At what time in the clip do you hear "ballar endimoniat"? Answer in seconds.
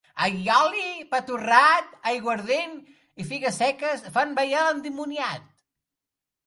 4.43-5.47